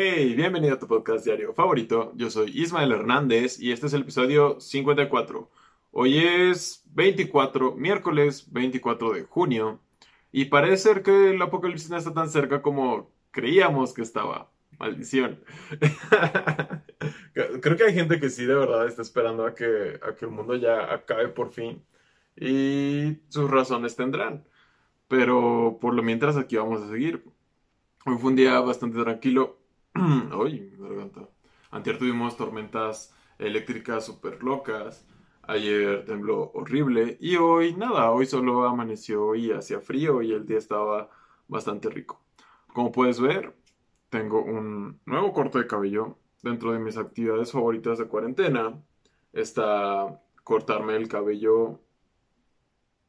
[0.00, 2.12] Hey, bienvenido a tu podcast diario favorito.
[2.14, 5.50] Yo soy Ismael Hernández y este es el episodio 54.
[5.90, 9.80] Hoy es 24, miércoles 24 de junio
[10.30, 14.52] y parece ser que el apocalipsis no está tan cerca como creíamos que estaba.
[14.78, 15.42] Maldición.
[17.60, 20.30] Creo que hay gente que sí de verdad está esperando a que, a que el
[20.30, 21.84] mundo ya acabe por fin
[22.36, 24.44] y sus razones tendrán.
[25.08, 27.24] Pero por lo mientras aquí vamos a seguir.
[28.06, 29.58] Hoy fue un día bastante tranquilo.
[30.38, 31.28] Uy, mi garganta.
[31.70, 35.06] Antier tuvimos tormentas eléctricas súper locas.
[35.42, 37.16] Ayer tembló horrible.
[37.20, 41.10] Y hoy nada, hoy solo amaneció y hacía frío y el día estaba
[41.48, 42.22] bastante rico.
[42.72, 43.54] Como puedes ver,
[44.10, 46.18] tengo un nuevo corte de cabello.
[46.42, 48.80] Dentro de mis actividades favoritas de cuarentena
[49.32, 51.80] está cortarme el cabello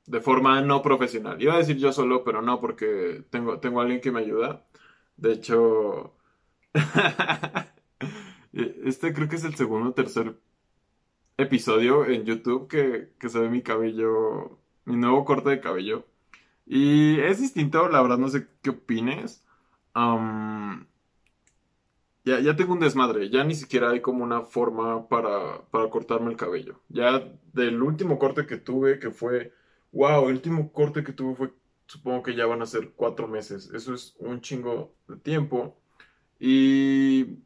[0.05, 1.41] de forma no profesional.
[1.41, 4.66] Iba a decir yo solo, pero no, porque tengo, tengo alguien que me ayuda.
[5.17, 6.16] De hecho,
[8.53, 10.35] este creo que es el segundo o tercer
[11.37, 16.05] episodio en YouTube que, que se ve mi cabello, mi nuevo corte de cabello.
[16.65, 19.43] Y es distinto, la verdad no sé qué opines.
[22.25, 26.31] ya, ya tengo un desmadre, ya ni siquiera hay como una forma para, para cortarme
[26.31, 26.81] el cabello.
[26.89, 29.53] Ya del último corte que tuve, que fue
[29.91, 31.53] Wow, el último corte que tuve fue,
[31.87, 33.69] supongo que ya van a ser cuatro meses.
[33.73, 35.77] Eso es un chingo de tiempo.
[36.39, 37.39] Y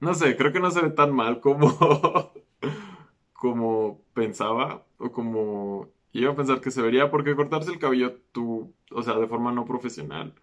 [0.00, 1.68] no sé, creo que no se ve tan mal como,
[3.32, 8.74] como pensaba o como iba a pensar que se vería, porque cortarse el cabello tú,
[8.90, 10.34] o sea, de forma no profesional,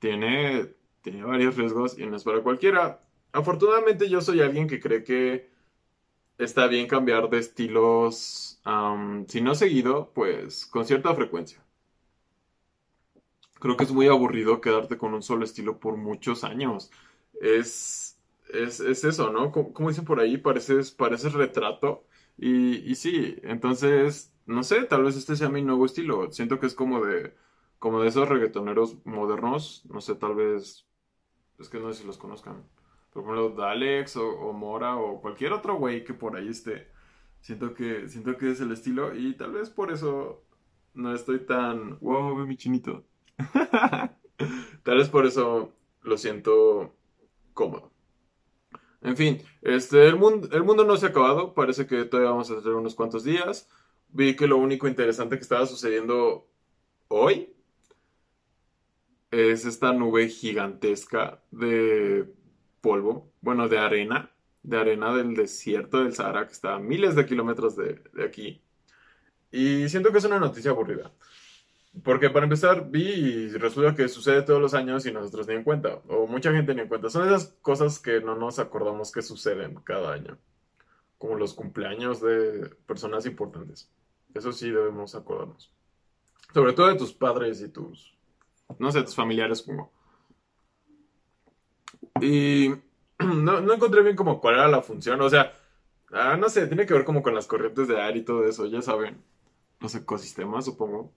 [0.00, 3.02] tiene, tiene varios riesgos y no es para cualquiera.
[3.32, 5.50] Afortunadamente yo soy alguien que cree que
[6.38, 8.60] está bien cambiar de estilos,
[9.28, 11.62] si no seguido, pues con cierta frecuencia.
[13.60, 16.90] Creo que es muy aburrido quedarte con un solo estilo por muchos años.
[17.40, 18.18] Es,
[18.52, 19.52] es, eso, ¿no?
[19.52, 22.04] Como, dicen por ahí, pareces, pareces retrato.
[22.36, 26.30] Y, y sí, entonces, no sé, tal vez este sea mi nuevo estilo.
[26.32, 27.34] Siento que es como de,
[27.78, 29.84] como de esos reggaetoneros modernos.
[29.86, 30.86] No sé, tal vez,
[31.58, 32.64] es que no sé si los conozcan
[33.22, 36.88] por ejemplo, Dalex o, Mora o cualquier otro güey que por ahí esté.
[37.40, 40.44] Siento que, siento que es el estilo y tal vez por eso
[40.94, 41.98] no estoy tan...
[42.00, 43.04] Wow, mi chinito.
[44.82, 45.72] tal vez por eso
[46.02, 46.94] lo siento
[47.54, 47.92] cómodo.
[49.00, 51.54] En fin, este, el, mundo, el mundo no se ha acabado.
[51.54, 53.68] Parece que todavía vamos a hacer unos cuantos días.
[54.08, 56.48] Vi que lo único interesante que estaba sucediendo
[57.08, 57.54] hoy
[59.30, 62.32] es esta nube gigantesca de
[62.80, 64.30] polvo, bueno, de arena,
[64.62, 68.62] de arena del desierto del Sahara, que está a miles de kilómetros de, aquí.
[69.50, 71.12] Y siento que es una noticia aburrida.
[72.04, 75.64] Porque para empezar, vi y resulta que sucede todos los años y nosotros ni en
[75.64, 77.10] cuenta, o mucha gente ni en cuenta.
[77.10, 80.38] Son esas cosas que no nos acordamos que suceden cada año,
[81.16, 83.90] como los cumpleaños de personas importantes.
[84.34, 85.72] Eso sí debemos acordarnos.
[86.54, 88.16] Sobre todo de tus padres y tus,
[88.78, 89.92] no sé, tus familiares como
[92.20, 92.70] y
[93.18, 95.20] no, no encontré bien como cuál era la función.
[95.20, 95.52] O sea,
[96.12, 98.66] ah, no sé, tiene que ver como con las corrientes de aire y todo eso,
[98.66, 99.22] ya saben.
[99.80, 101.12] Los ecosistemas, supongo.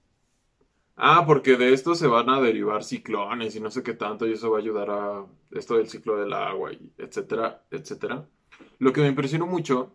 [1.03, 4.33] Ah, porque de esto se van a derivar ciclones y no sé qué tanto, y
[4.33, 8.27] eso va a ayudar a esto del ciclo del agua, y etcétera, etcétera.
[8.79, 9.91] Lo que me impresionó mucho,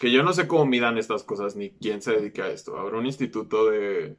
[0.00, 2.78] que yo no sé cómo midan estas cosas ni quién se dedica a esto.
[2.78, 4.16] Habrá un instituto de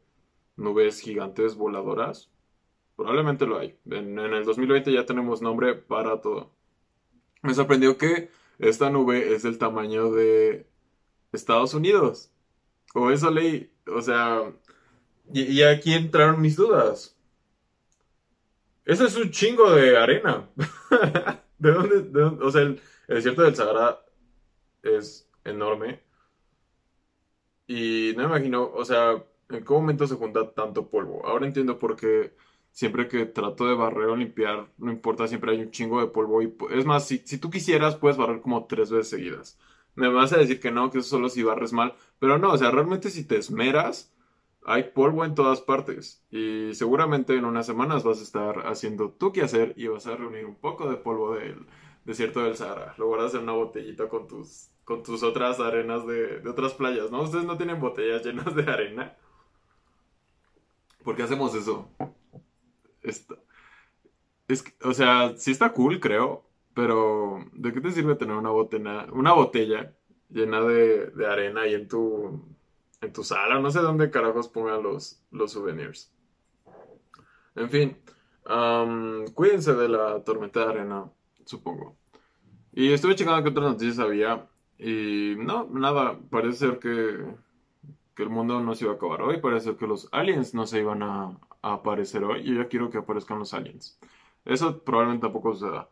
[0.57, 2.29] nubes gigantes voladoras
[2.95, 3.77] Probablemente lo hay.
[3.85, 6.51] En, el 2020 ya tenemos nombre para todo.
[7.41, 10.65] Me sorprendió que esta nube es del tamaño de
[11.33, 12.31] Estados Unidos.
[12.93, 13.71] O eso leí.
[13.87, 14.53] O sea,
[15.33, 17.15] y, aquí entraron mis dudas.
[18.85, 20.47] Ese es un chingo de arena.
[21.57, 23.99] ¿De dónde, O sea, el, el desierto del Sahara
[24.83, 26.01] es enorme.
[27.67, 31.25] Y no me imagino, o sea, en qué momento se junta tanto polvo.
[31.25, 32.35] Ahora entiendo por qué
[32.71, 36.41] siempre que trato de barrer o limpiar, no importa, siempre hay un chingo de polvo.
[36.41, 39.57] Y, es más, si, si tú quisieras, puedes barrer como tres veces seguidas.
[39.95, 41.95] Me vas a decir que no, que eso solo si barres mal.
[42.19, 44.13] Pero no, o sea, realmente si te esmeras,
[44.65, 46.25] hay polvo en todas partes.
[46.31, 50.15] Y seguramente en unas semanas vas a estar haciendo tú qué hacer y vas a
[50.15, 51.65] reunir un poco de polvo del
[52.03, 52.95] desierto del Sahara.
[52.97, 57.11] Lo guardas en una botellita con tus, con tus otras arenas de, de otras playas,
[57.11, 57.21] ¿no?
[57.21, 59.15] Ustedes no tienen botellas llenas de arena.
[61.03, 61.89] ¿Por qué hacemos eso?
[63.03, 63.37] Esto,
[64.47, 69.07] es o sea, sí está cool, creo, pero ¿de qué te sirve tener una botella,
[69.11, 69.93] una botella
[70.29, 72.54] llena de, arena ahí en tu,
[73.01, 73.59] en tu sala?
[73.59, 76.11] No sé dónde carajos pongan los, los souvenirs.
[77.55, 77.97] En fin,
[79.33, 81.11] cuídense de la tormenta de arena.
[81.45, 81.97] supongo.
[82.73, 84.47] Y estuve checando qué otras noticias había.
[84.77, 86.19] Y no, nada.
[86.29, 87.25] Parece ser que,
[88.13, 89.39] que el mundo no se iba a acabar hoy.
[89.39, 92.43] Parece ser que los aliens no se iban a, a aparecer hoy.
[92.43, 93.97] Yo ya quiero que aparezcan los aliens.
[94.43, 95.89] Eso probablemente tampoco suceda.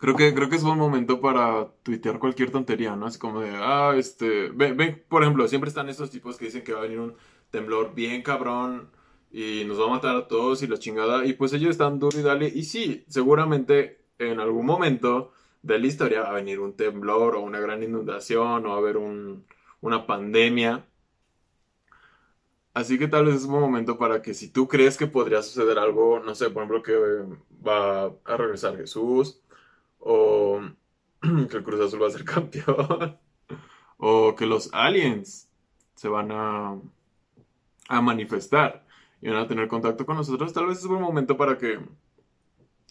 [0.00, 3.06] Creo que, creo que es buen momento para tuitear cualquier tontería, ¿no?
[3.06, 6.64] Es como de, ah, este, ven, ven, por ejemplo, siempre están estos tipos que dicen
[6.64, 7.16] que va a venir un
[7.50, 8.90] temblor bien cabrón
[9.30, 11.26] y nos va a matar a todos y la chingada.
[11.26, 12.48] Y pues ellos están duro y dale.
[12.48, 15.32] Y sí, seguramente en algún momento
[15.62, 18.78] de la historia va a venir un temblor o una gran inundación o va a
[18.78, 19.46] haber un,
[19.82, 20.86] una pandemia.
[22.72, 25.78] Así que tal vez es un momento para que si tú crees que podría suceder
[25.78, 26.94] algo, no sé, por ejemplo, que
[27.66, 29.42] va a regresar Jesús
[30.00, 30.60] o
[31.22, 33.18] que el Cruz Azul va a ser campeón,
[33.98, 35.48] o que los aliens
[35.94, 36.80] se van a,
[37.88, 38.86] a manifestar
[39.20, 41.80] y van a tener contacto con nosotros, tal vez es buen momento para que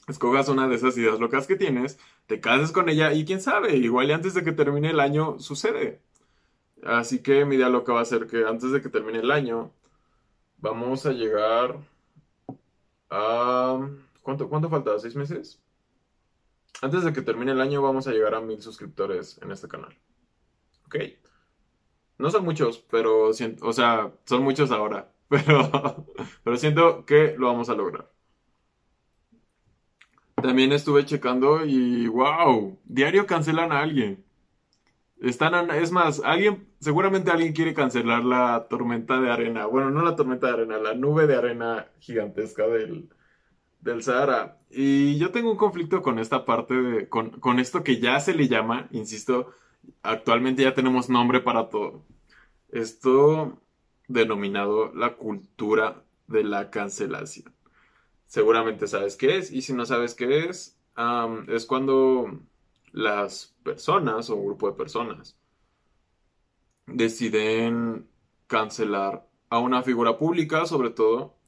[0.08, 3.78] escogas una de esas ideas locas que tienes, te cases con ella y quién sabe,
[3.78, 6.02] igual antes de que termine el año sucede.
[6.84, 9.72] Así que mi idea loca va a ser que antes de que termine el año
[10.58, 11.78] vamos a llegar
[13.10, 13.90] a...
[14.22, 14.98] ¿Cuánto, cuánto falta?
[15.00, 15.60] ¿Seis meses?
[16.82, 19.98] Antes de que termine el año vamos a llegar a mil suscriptores en este canal.
[20.86, 20.96] ¿Ok?
[22.18, 26.06] No son muchos, pero o sea, son muchos ahora, pero,
[26.44, 28.12] pero siento que lo vamos a lograr.
[30.42, 34.24] También estuve checando y wow, diario cancelan a alguien.
[35.22, 39.66] Están, es más, alguien, seguramente alguien quiere cancelar la tormenta de arena.
[39.66, 43.10] Bueno, no la tormenta de arena, la nube de arena gigantesca del,
[43.80, 44.60] del Sahara.
[44.70, 48.34] Y yo tengo un conflicto con esta parte de, con, con esto que ya se
[48.34, 49.54] le llama, insisto,
[50.04, 52.06] actualmente ya tenemos nombre para todo.
[52.70, 53.60] Esto
[54.08, 57.54] denominado la cultura de la cancelación.
[58.26, 60.78] Seguramente sabes qué es, y si no sabes qué es,
[61.48, 62.40] es cuando
[62.92, 65.38] las personas o un grupo de personas
[66.86, 68.08] deciden
[68.48, 71.39] cancelar a una figura pública, sobre todo,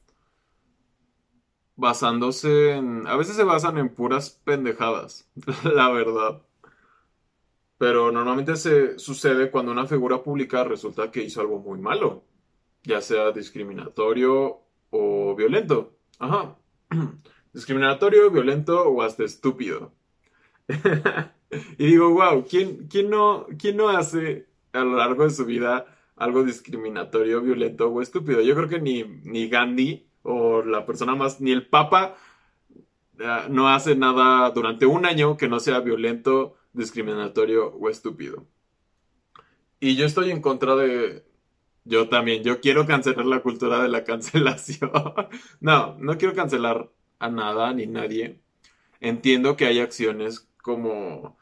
[1.76, 3.06] basándose en...
[3.06, 5.30] A veces se basan en puras pendejadas,
[5.64, 6.42] la verdad.
[7.78, 12.24] Pero normalmente se sucede cuando una figura pública resulta que hizo algo muy malo,
[12.84, 14.60] ya sea discriminatorio
[14.90, 15.96] o violento.
[16.18, 16.56] Ajá.
[17.52, 19.92] discriminatorio, violento o hasta estúpido.
[21.78, 25.86] y digo, wow, ¿quién, quién, no, ¿quién no hace a lo largo de su vida
[26.16, 28.40] algo discriminatorio, violento o estúpido?
[28.40, 32.16] Yo creo que ni, ni Gandhi o la persona más, ni el Papa
[33.18, 38.46] eh, no hace nada durante un año que no sea violento, discriminatorio o estúpido.
[39.80, 41.24] Y yo estoy en contra de...
[41.84, 44.92] Yo también, yo quiero cancelar la cultura de la cancelación.
[45.60, 48.40] no, no quiero cancelar a nada ni nadie.
[49.00, 51.36] Entiendo que hay acciones como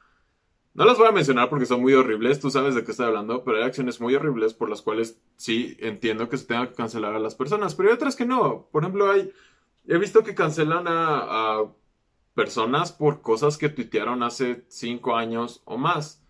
[0.72, 3.42] no las voy a mencionar porque son muy horribles, tú sabes de qué estoy hablando,
[3.42, 7.14] pero hay acciones muy horribles por las cuales sí entiendo que se tenga que cancelar
[7.14, 8.68] a las personas, pero hay otras que no.
[8.70, 9.32] Por ejemplo, hay,
[9.86, 11.64] he visto que cancelan a,
[12.34, 16.24] personas por cosas que tuitearon hace cinco años o más.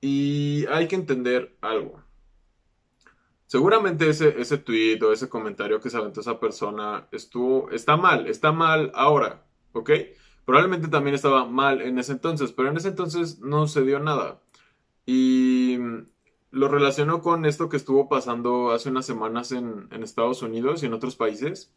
[0.00, 2.02] Y hay que entender algo.
[3.46, 8.26] Seguramente ese, ese tweet o ese comentario que se aventó esa persona estuvo, está mal,
[8.26, 9.90] está mal ahora, ¿ok?
[10.48, 14.40] Probablemente también estaba mal en ese entonces, pero en ese entonces no se dio nada.
[15.04, 15.76] Y
[16.50, 20.94] lo relaciono con esto que estuvo pasando hace unas semanas en, Estados Unidos y en
[20.94, 21.74] otros países.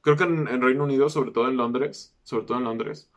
[0.00, 3.10] Creo que en, Reino Unido, sobre todo en Londres, sobre todo en Londres,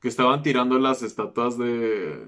[0.00, 2.26] que estaban tirando las estatuas de,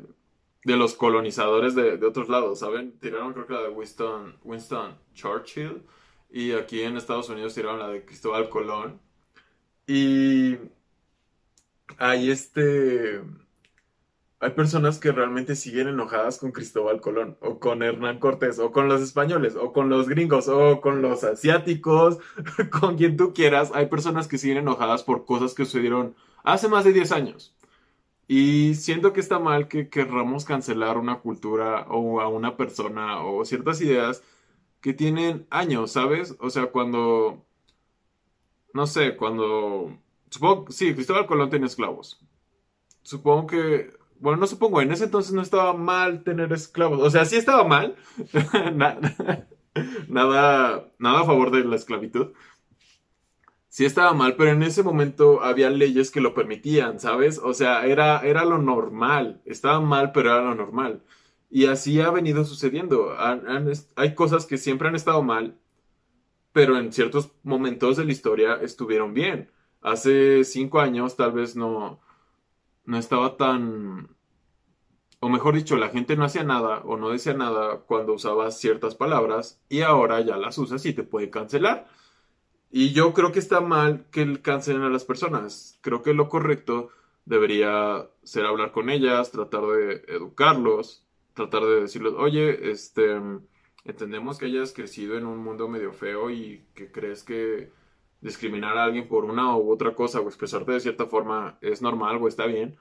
[0.64, 2.98] de los colonizadores de, de, otros lados, ¿saben?
[2.98, 5.82] Tiraron creo que la de Winston, Winston Churchill
[6.28, 9.00] y aquí en Estados Unidos tiraron la de Cristóbal Colón.
[9.86, 10.58] Y
[11.96, 13.22] hay este...
[14.40, 18.88] Hay personas que realmente siguen enojadas con Cristóbal Colón, o con Hernán Cortés, o con
[18.88, 22.18] los españoles, o con los gringos, o con los asiáticos,
[22.80, 23.72] con quien tú quieras.
[23.74, 26.14] Hay personas que siguen enojadas por cosas que sucedieron
[26.44, 27.56] hace más de 10 años.
[28.28, 33.44] Y siento que está mal que querramos cancelar una cultura o a una persona o
[33.44, 34.22] ciertas ideas
[34.80, 36.36] que tienen años, ¿sabes?
[36.40, 37.44] O sea, cuando,
[38.74, 39.98] no sé, cuando
[40.30, 42.20] Supongo, sí, Cristóbal Colón tenía esclavos.
[43.02, 47.00] Supongo que, bueno, no supongo, en ese entonces no estaba mal tener esclavos.
[47.00, 47.96] O sea, sí estaba mal.
[50.08, 52.32] nada, nada a favor de la esclavitud.
[53.68, 57.38] Sí estaba mal, pero en ese momento había leyes que lo permitían, ¿sabes?
[57.38, 59.40] O sea, era, era lo normal.
[59.44, 61.02] Estaba mal, pero era lo normal.
[61.50, 63.14] Y así ha venido sucediendo.
[63.96, 65.58] hay cosas que siempre han estado mal,
[66.52, 69.50] pero en ciertos momentos de la historia estuvieron bien
[69.82, 72.00] hace cinco años tal vez no,
[72.84, 74.16] no estaba tan...
[75.20, 78.94] O mejor dicho, la gente no hacía nada o no decía nada cuando usabas ciertas
[78.94, 81.88] palabras y ahora ya las usas y te puede cancelar.
[82.70, 85.78] Y yo creo que está mal que cancelen a las personas.
[85.82, 86.90] Creo que lo correcto
[87.24, 91.04] debería ser hablar con ellas, tratar de educarlos,
[91.34, 93.20] tratar de decirles, oye, este,
[93.84, 97.72] entendemos que hayas crecido en un mundo medio feo y que crees que
[98.20, 102.18] discriminar a alguien por una u otra cosa o expresarte de cierta forma es normal
[102.20, 102.76] o está bien,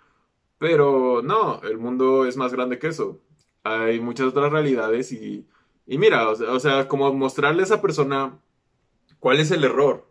[0.57, 3.21] pero no, el mundo es más grande que eso.
[3.63, 5.47] Hay muchas otras realidades y,
[5.85, 8.39] y mira, o sea, como mostrarle a esa persona
[9.19, 10.07] cuál es el error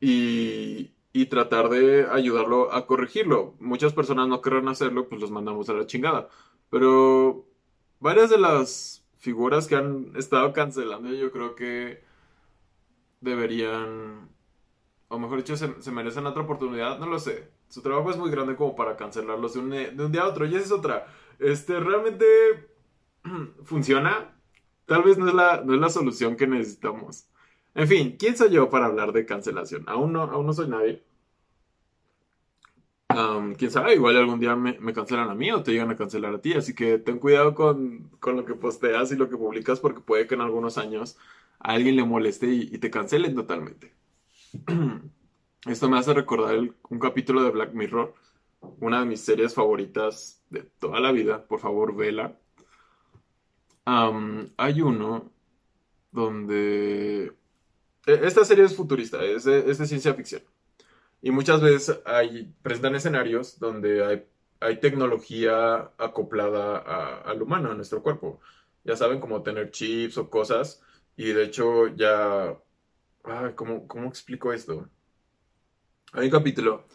[0.00, 3.54] y, y tratar de ayudarlo a corregirlo.
[3.60, 6.28] Muchas personas no querrán hacerlo, pues los mandamos a la chingada.
[6.70, 7.46] Pero
[8.00, 12.02] varias de las figuras que han estado cancelando, yo creo que
[13.22, 14.28] deberían,
[15.08, 17.50] o mejor dicho, se, merecen otra oportunidad, no lo sé.
[17.68, 20.44] Su trabajo es muy grande como para cancelarlos de un, de un día a otro.
[20.44, 21.06] Y esa es otra.
[21.38, 22.26] Este, realmente
[23.64, 24.36] funciona.
[24.84, 27.28] Tal vez no es la, no es la solución que necesitamos.
[27.74, 29.84] En fin, ¿quién soy yo para hablar de cancelación?
[29.88, 31.02] Aún no, aún no soy nadie.
[33.56, 36.40] Quién sabe, igual algún día me, cancelan a mí o te llegan a cancelar a
[36.40, 36.54] ti.
[36.54, 40.34] Así que ten cuidado con, lo que posteas y lo que publicas porque puede que
[40.34, 41.16] en algunos años
[41.58, 43.92] a alguien le moleste y, te cancelen totalmente.
[45.66, 48.14] Esto me hace recordar un capítulo de Black Mirror,
[48.80, 51.44] una de mis series favoritas de toda la vida.
[51.46, 52.36] Por favor, vela.
[53.84, 55.30] hay uno
[56.10, 57.32] donde
[58.06, 60.42] e, esta serie es futurista, es de, ciencia ficción.
[61.22, 64.26] Y muchas veces hay, presentan escenarios donde hay,
[64.60, 66.78] hay tecnología acoplada
[67.22, 68.40] al humano, a nuestro cuerpo.
[68.84, 70.82] Ya saben, como tener chips o cosas.
[71.16, 72.58] Y de hecho ya...
[73.54, 74.88] ¿cómo, ¿Cómo explico esto?
[76.12, 76.86] Hay un capítulo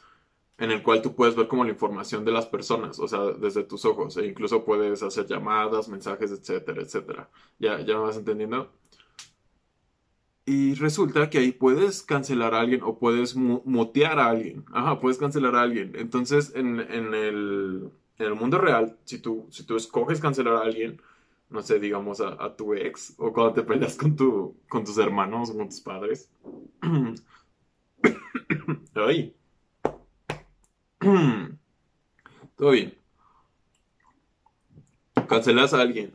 [0.57, 3.63] en el cual tú puedes ver como la información de las personas, o sea, desde
[3.63, 7.29] tus ojos, e incluso puedes hacer llamadas, mensajes, etcétera, etcétera.
[7.59, 8.71] ¿Ya, ya me vas entendiendo?
[10.49, 14.63] Y resulta que ahí puedes cancelar a alguien o puedes mutear a alguien.
[14.71, 15.91] Ajá, puedes cancelar a alguien.
[15.97, 17.91] Entonces, en, el,
[18.33, 21.01] mundo real, si tú, si tú escoges cancelar a alguien,
[21.49, 25.49] no sé, digamos a, tu ex, o cuando te peleas con, tu, con tus hermanos
[25.49, 26.31] o con tus padres.
[28.95, 29.35] Ay.
[32.55, 32.97] Todo bien.
[35.27, 36.13] Cancelas a alguien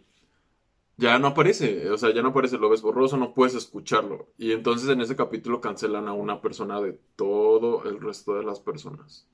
[0.96, 4.28] ya no aparece, o sea, ya no aparece, lo ves borroso, no puedes escucharlo.
[4.38, 8.60] Y entonces en ese capítulo cancelan a una persona de todo el resto de las
[8.60, 9.28] personas.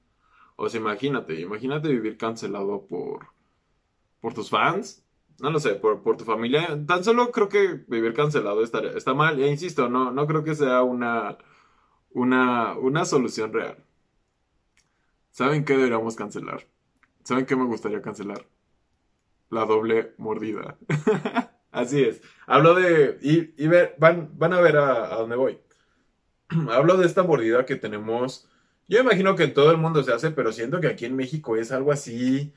[0.56, 3.28] O sea, imagínate, imagínate vivir cancelado por,
[4.20, 5.04] por tus fans,
[5.40, 6.78] no lo sé, por, por tu familia.
[6.86, 10.54] Tan solo creo que vivir cancelado está, está mal, e insisto, no, no creo que
[10.54, 11.38] sea una,
[12.12, 13.84] una, una solución real.
[15.30, 16.66] ¿Saben qué deberíamos cancelar?
[17.24, 18.46] ¿Saben qué me gustaría cancelar?
[19.50, 20.76] La doble mordida.
[21.78, 22.20] Así es.
[22.46, 23.18] Hablo de.
[23.22, 25.58] Y, ver, van, van a ver a, dónde voy.
[26.70, 28.48] Hablo de esta mordida que tenemos.
[28.88, 31.56] Yo imagino que en todo el mundo se hace, pero siento que aquí en México
[31.56, 32.52] es algo así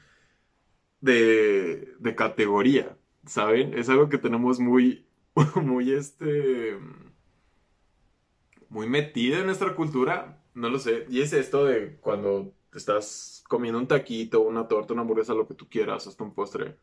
[1.02, 2.98] de, de categoría,
[3.28, 3.78] ¿saben?
[3.78, 5.06] Es algo que tenemos muy,
[5.62, 6.80] muy este,
[8.70, 11.06] muy metido en nuestra cultura, no lo sé.
[11.10, 15.54] Y es esto de cuando estás comiendo un taquito, una torta, una hamburguesa, lo que
[15.54, 16.78] tú quieras, hasta un postre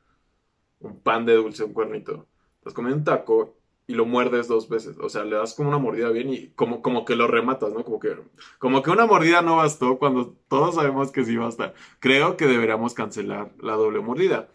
[0.80, 2.26] un pan de dulce, un cuernito.
[2.58, 3.56] Estás comiendo un taco
[3.86, 4.96] y lo muerdes dos veces.
[5.00, 7.84] O sea, le das como una mordida bien y como, como que lo rematas, ¿no?
[7.84, 8.16] Como que,
[8.58, 11.72] como que una mordida no bastó cuando todos sabemos que sí basta.
[11.98, 14.48] Creo que deberíamos cancelar la doble mordida.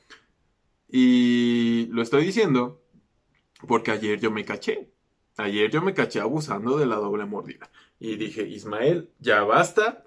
[0.88, 2.84] Y lo estoy diciendo
[3.68, 4.92] porque ayer yo me caché.
[5.38, 7.72] Ayer yo me caché abusando de la doble mordida.
[8.00, 10.03] Y dije, Ismael, ya basta.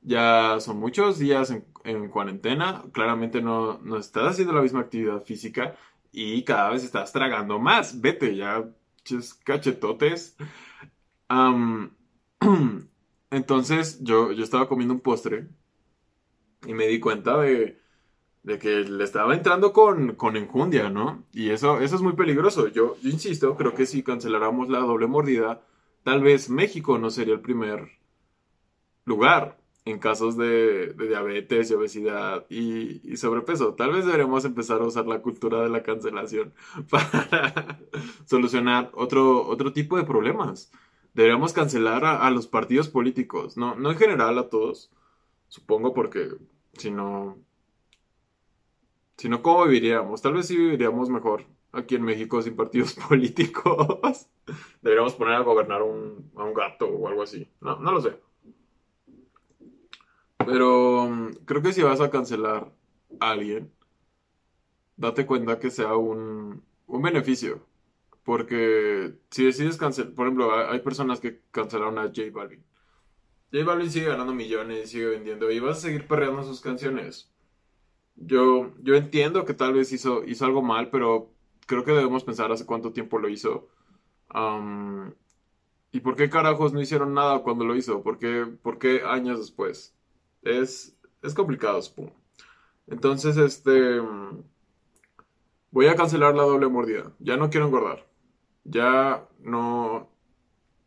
[0.00, 5.22] Ya son muchos días en, en cuarentena, claramente no, no estás haciendo la misma actividad
[5.24, 5.76] física
[6.12, 8.00] y cada vez estás tragando más.
[8.00, 8.64] Vete ya,
[9.44, 10.36] cachetotes.
[13.30, 15.48] entonces yo, yo estaba comiendo un postre
[16.66, 17.80] y me di cuenta de,
[18.42, 21.24] de que le estaba entrando con, con enjundia, ¿no?
[21.32, 22.68] Y eso, eso es muy peligroso.
[22.68, 25.62] Yo, yo insisto, creo que si canceláramos la doble mordida,
[26.04, 27.88] tal vez México no sería el primer
[29.04, 29.58] lugar
[29.90, 33.74] en casos de, diabetes y obesidad y, sobrepeso.
[33.74, 36.54] Tal vez deberíamos empezar a usar la cultura de la cancelación
[36.90, 37.80] para
[38.26, 40.70] solucionar otro, otro tipo de problemas.
[41.14, 44.92] Deberíamos cancelar a, los partidos políticos, no, no en general a todos,
[45.48, 46.28] supongo porque
[46.74, 47.38] si no,
[49.16, 50.22] si no, ¿cómo viviríamos?
[50.22, 54.28] Tal vez sí viviríamos mejor aquí en México sin partidos políticos.
[54.80, 57.50] Deberíamos poner a gobernar un, a un gato o algo así.
[57.60, 58.27] No, no lo sé.
[60.48, 62.72] Pero mm, creo que si vas a cancelar
[63.20, 63.72] a alguien,
[64.96, 67.66] date cuenta que sea un, un beneficio.
[68.24, 72.64] Porque si decides cancelar, por ejemplo, hay personas que cancelaron a J Balvin.
[73.52, 77.32] J Balvin sigue ganando millones, sigue vendiendo y vas a seguir perreando sus canciones.
[78.16, 81.32] Yo, yo entiendo que tal vez hizo, hizo algo mal, pero
[81.66, 83.68] creo que debemos pensar hace cuánto tiempo lo hizo.
[85.92, 88.02] ¿y por qué carajos no hicieron nada cuando lo hizo?
[88.02, 89.94] ¿Por qué, por qué años después?
[90.42, 92.14] Es, es complicado, supongo.
[92.86, 94.00] Entonces, este...
[95.70, 97.12] Voy a cancelar la doble mordida.
[97.18, 98.06] Ya no quiero engordar.
[98.64, 100.10] Ya no...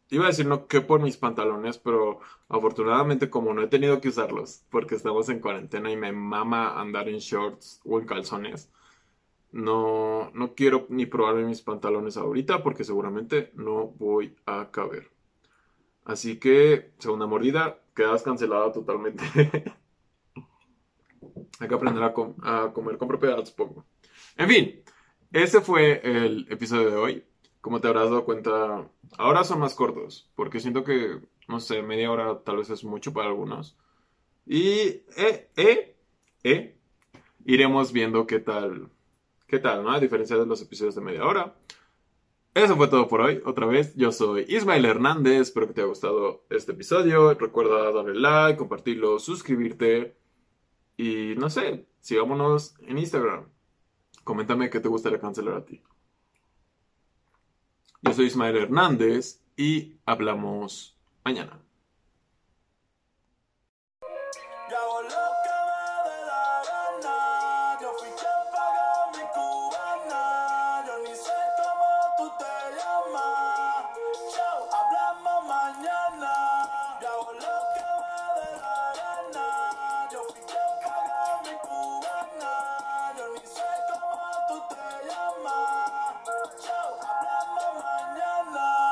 [0.10, 4.10] Iba a decir no que por mis pantalones, pero afortunadamente como no he tenido que
[4.10, 8.70] usarlos, porque estamos en cuarentena y me mama andar en shorts o en calzones,
[9.52, 15.12] no, no quiero ni probarme mis pantalones ahorita porque seguramente no voy a caber.
[16.04, 19.24] Así que, segunda mordida, quedas cancelada totalmente.
[21.60, 23.86] Hay que aprender a, com- a comer con propiedad, supongo.
[24.38, 24.84] En fin,
[25.32, 27.24] ese fue el episodio de hoy.
[27.62, 32.12] Como te habrás dado cuenta, ahora son más cortos, porque siento que, no sé, media
[32.12, 33.78] hora tal vez es mucho para algunos.
[34.48, 35.96] Y, eh, eh,
[36.44, 36.78] eh,
[37.46, 38.90] iremos viendo qué tal,
[39.48, 39.92] qué tal, ¿no?
[39.92, 41.56] A diferencia de los episodios de media hora.
[42.54, 43.42] Eso fue todo por hoy.
[43.46, 45.42] Otra vez, yo soy Ismael Hernández.
[45.42, 47.34] Espero que te haya gustado este episodio.
[47.34, 50.18] Recuerda darle like, compartirlo, suscribirte.
[50.98, 53.46] Y no sé, sigámonos en Instagram.
[54.26, 55.82] Coméntame qué te gustaría cancelar a ti.
[58.02, 61.62] Yo soy Ismael Hernández y hablamos mañana.